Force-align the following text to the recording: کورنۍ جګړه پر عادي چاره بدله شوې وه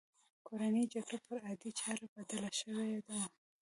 کورنۍ 0.47 0.83
جګړه 0.93 1.17
پر 1.25 1.37
عادي 1.45 1.71
چاره 1.79 2.05
بدله 2.15 2.49
شوې 2.59 2.97
وه 3.05 3.21